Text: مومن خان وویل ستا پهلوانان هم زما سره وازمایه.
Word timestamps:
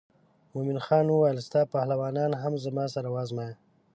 مومن 0.53 0.77
خان 0.85 1.05
وویل 1.09 1.37
ستا 1.47 1.61
پهلوانان 1.73 2.31
هم 2.43 2.53
زما 2.65 2.85
سره 2.95 3.09
وازمایه. 3.15 3.55